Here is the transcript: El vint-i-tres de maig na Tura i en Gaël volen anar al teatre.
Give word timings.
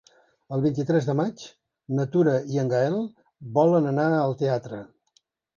El 0.55 0.61
vint-i-tres 0.61 1.07
de 1.09 1.13
maig 1.19 1.43
na 1.99 2.07
Tura 2.15 2.35
i 2.55 2.59
en 2.63 2.73
Gaël 2.73 2.97
volen 3.59 3.93
anar 3.93 4.11
al 4.23 4.37
teatre. 4.45 4.85